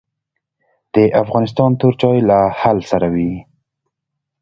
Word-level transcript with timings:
د 0.93 0.95
افغانستان 1.21 1.69
تور 1.79 1.93
چای 2.01 2.19
له 2.29 2.39
هل 2.61 2.77
سره 2.91 3.07
وي 3.13 3.33